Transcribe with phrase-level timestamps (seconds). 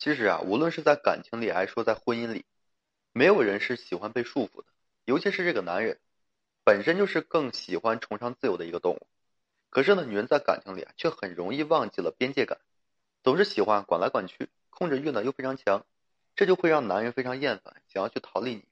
[0.00, 2.46] 其实啊，无论是在感情里，还是说在婚姻里，
[3.12, 4.64] 没有人是喜欢被束缚的。
[5.04, 6.00] 尤其是这个男人，
[6.64, 9.06] 本身就是更喜欢崇尚自由的一个动物。
[9.68, 12.58] 可是呢，女人在感情里啊，却很容易忘记了边界感，
[13.22, 15.84] 总是喜欢管来管去，控制欲呢又非常强，
[16.34, 18.64] 这就会让男人非常厌烦，想要去逃离你。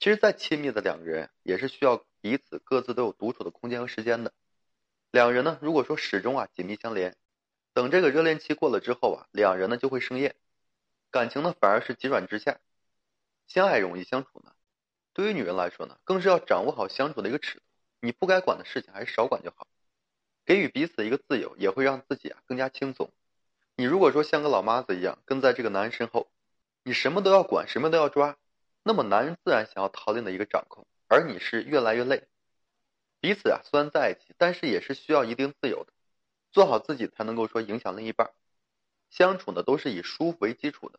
[0.00, 4.32] 其实再亲密的两个人，也是需要彼此各自都有独处的空间和时间的。
[5.10, 7.14] 两人呢，如果说始终啊紧密相连。
[7.78, 10.34] 等这个热恋期过了之后啊，两人呢就会生厌，
[11.12, 12.58] 感情呢反而是急转直下。
[13.46, 14.52] 相爱容易相处呢，
[15.12, 17.64] 对于女人来说呢，更是要掌握好相处的一个尺度。
[18.00, 19.68] 你不该管的事情还是少管就好，
[20.44, 23.12] 给予彼此一个自由，也会让自己啊更加轻松。
[23.76, 26.26] 你如果说像个老妈子一样跟在这个男人身后，
[26.82, 28.36] 你什么都要管，什么都要抓，
[28.82, 32.26] 那么男人自然想要逃离的一个掌控，而你是越来越累。
[33.20, 35.92] 彼此啊虽然在一起，但是也是需要一定自由的。
[36.50, 38.30] 做好自己才能够说影响另一半，
[39.10, 40.98] 相处呢都是以舒服为基础的，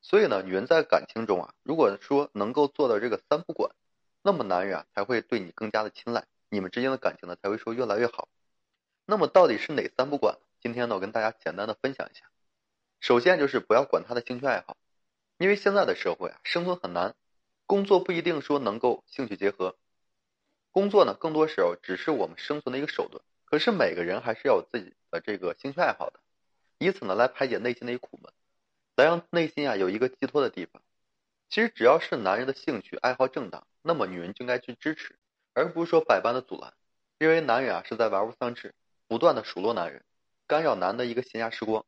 [0.00, 3.70] 所以呢，女人在感情中啊，如果说能够做到这个三不管，
[4.22, 8.28] 那么男人啊才会对你更加的青睐，你们之间的感情呢才会说越来越好。
[9.04, 10.38] 那么到底是哪三不管？
[10.60, 12.24] 今天呢，我跟大家简单的分享一下。
[13.00, 14.76] 首先就是不要管他的兴趣爱好，
[15.38, 17.14] 因为现在的社会啊，生存很难，
[17.66, 19.76] 工作不一定说能够兴趣结合，
[20.72, 23.22] 工作呢更多时候只是我们生存的一个手段。
[23.46, 26.20] 可是每个人还是要有自己的这个兴趣爱好的，
[26.78, 28.32] 以此呢来排解内心的一苦闷，
[28.96, 30.82] 来让内心啊有一个寄托的地方。
[31.48, 35.16] 其实只要是男人的兴趣爱好正当，那么女人就应该去支持，
[35.54, 36.74] 而不是说百般的阻拦，
[37.18, 38.74] 认为男人啊是在玩物丧志，
[39.06, 40.02] 不断的数落男人，
[40.48, 41.86] 干扰男的一个闲暇时光。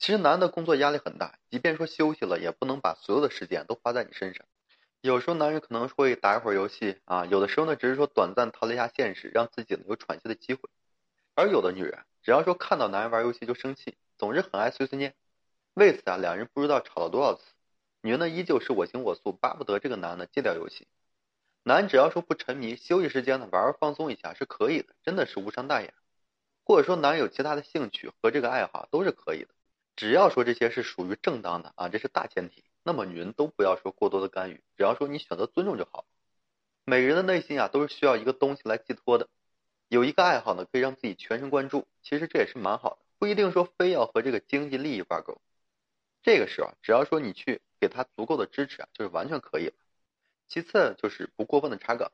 [0.00, 4.44] 其实男的工作压力很大，即便说休息了，也不能把所有的时间都花在你身上。
[5.00, 10.68] 有时候男人可能会打一会儿游戏啊，有的时候呢只是说短暂逃离一下现实，让自己能有喘息的机会。
[11.38, 15.14] 而有的女人，只要说看到男人玩游戏就生气，总是很爱碎碎念，
[15.74, 17.44] 为此啊，两人不知道吵了多少次。
[18.00, 20.88] 女人呢，依旧是我行我素，巴不得这个男的戒掉游戏。
[21.62, 25.92] 男只要说不沉迷，休息时间呢玩玩放松一下是可以的，真的是无伤大雅。
[26.64, 29.50] 或者说男人有其他的兴趣和这个爱好都是可以的，
[29.94, 32.64] 只要说这些是属于正当的啊，这是大前提。
[32.82, 36.04] 那么女人都不要说过多的干预，只要说你选择尊重就好。
[36.84, 39.28] 每个人的内心啊，都是需要一个东西来寄托的。
[39.88, 45.40] 有一个爱好呢，可以让自己全神贯注，其实这也是蛮好的，不一定说非要和这个经济利益挂钩。
[46.22, 49.72] 这个时候，只要说你去给他足够的支持啊，就是完全可以了。
[50.46, 52.12] 其次就是不过分的插岗，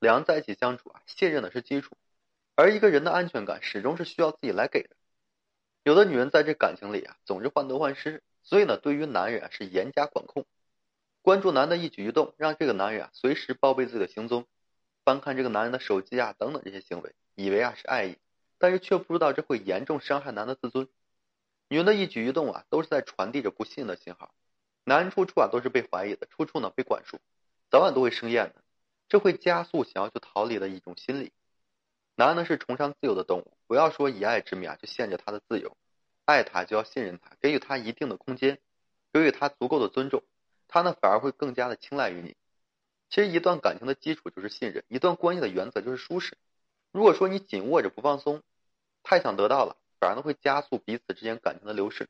[0.00, 1.96] 两人在一起相处啊，信任的是基础，
[2.56, 4.94] 而一个人的安全感始终是需要自己来给的。
[5.82, 10.44] 有的女人在这感情里啊，总是患得患失，所以呢，对于男人啊是严加管控，
[11.22, 14.46] 关注男的一举一动，让这个男人啊随时报备自己的行踪。
[15.04, 18.16] 翻看这个男人的手机啊，等等这些行为，以为啊是爱意，
[18.58, 20.88] 但是却不知道这会严重伤害男的自尊。
[21.68, 24.34] 女人的一举一动啊，都是在传递着不信任的信号。
[24.84, 27.18] 男人处处啊都是被怀疑的，处处呢被管束，
[27.70, 28.62] 早晚都会生厌的。
[29.08, 31.32] 这会加速想要去逃离的一种心理。
[32.16, 35.76] 男人呢是崇尚自由的动物，不要说以爱之名啊去限制他的自由，
[36.24, 38.58] 爱他就要信任他，给予他一定的空间，
[39.12, 40.22] 给予他足够的尊重，
[40.68, 42.36] 他呢反而会更加的青睐于你。
[43.14, 46.36] 其实，一段感情的基础就是信任，一段关系的原则就是舒适。
[46.90, 48.42] 如果说你紧握着不放松，
[49.04, 52.08] 太想得到了，反而呢会加速彼此之间感情的流逝。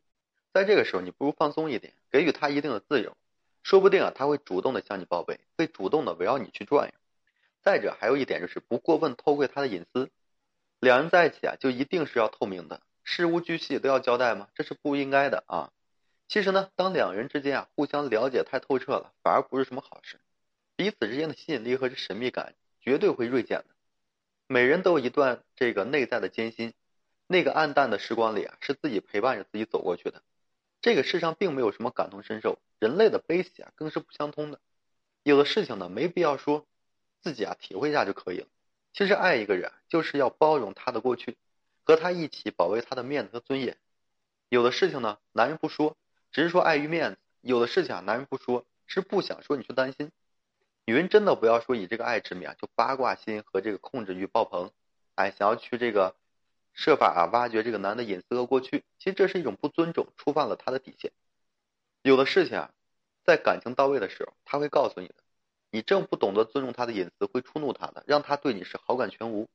[0.54, 3.18] 在这个时候，你不如放松一点，给予他一定的自由，
[3.62, 6.94] 说不定啊他会主动的向你报备，会主动的围绕你去转悠。
[7.60, 10.08] 再者，还有一点就是不过分偷窥他的隐私。
[10.80, 14.48] 两人在一起啊，就一定是要透明的，事无巨细都要交代吗？
[14.54, 15.70] 这是不应该的啊。
[16.28, 20.18] 其实呢，当两人之间啊互相了解太透彻了，反而不是什么好事。
[20.76, 23.66] 彼此之间的吸引力和这神秘感绝对会锐减的。
[24.46, 26.74] 每人都有一段这个内在的艰辛，
[27.26, 30.22] 那个暗淡的时光里啊，是自己陪伴着自己走过去的。
[30.82, 34.60] 这个世上并没有什么感同身受，人类的悲喜啊更是不相通的。
[35.22, 36.66] 有的事情呢，没必要说
[37.22, 38.48] 自己啊体会一下就可以了。
[38.92, 41.38] 其实爱一个人就是要包容他的过去，
[41.84, 43.78] 和他一起保卫他的面子和尊严。
[44.50, 45.96] 有的事情呢，男人不说，
[46.32, 50.12] 只是说碍于面子；有的事情啊，男人不说，是不想说你去担心。
[50.86, 54.70] 女人真的不要说以这个爱之名啊，就八卦心和这个控制欲爆棚，
[55.14, 56.14] 哎，想要去这个
[56.72, 61.12] 设法啊挖掘这个男的隐私和过去，其实这是一种不尊重，触犯了他的底线。
[62.02, 62.70] 有的事情啊，
[63.24, 65.14] 在感情到位的时候，他会告诉你的。
[65.70, 69.48] 你正不懂得尊重他的隐私，会触怒他的，让他对你是好感全无。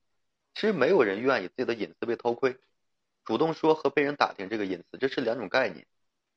[0.55, 2.57] 其实没有人愿意自己的隐私被偷窥，
[3.23, 5.85] 主动说和被人打听这个隐私，这是两种概念。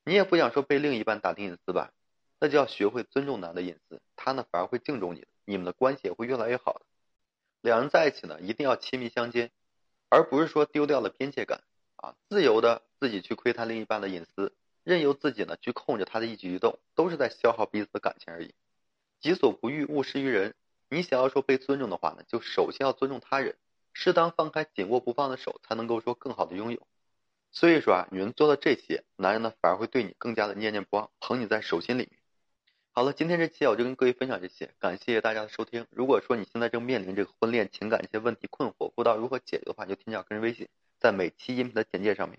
[0.04, 1.92] 你也不想说被另一半打听隐私吧？
[2.42, 6.80] 那就要学会尊重男的隐私，他呢反而会敬重你的，你们的关系也会越来越好的。
[7.60, 9.52] 两人在一起呢，一定要亲密相间，
[10.08, 11.62] 而不是说丢掉了边界感
[11.94, 14.52] 啊，自由的自己去窥探另一半的隐私，
[14.82, 18.52] 任由自己呢去控制他的一举一动，都是在消耗彼此的感情而已。
[19.20, 20.56] 己所不欲，勿施于人。
[20.90, 23.54] 你想要说被尊重的话呢，就首先要尊重他人，
[23.92, 26.84] 适当放开紧握不放的手，才能够说更好的拥有。
[27.52, 32.21] 所以说啊，女人做到这些，男人呢反而会对你更加的念念不忘，捧你在手心里面。
[32.94, 35.86] 好了，今天这期我就跟各位分享这些，感谢大家的收听。
[35.88, 40.68] 如果说你现在正面临这个婚恋情感一些问题困惑，不知道如何解决的话，就添加个人微信，
[40.98, 42.38] 在每期音频的简介上面。